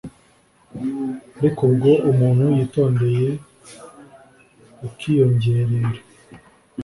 ariko 1.37 1.59
ubwo 1.69 1.91
umuntu 2.11 2.43
yitondeye 2.57 3.29
bukiyongera 4.79 5.85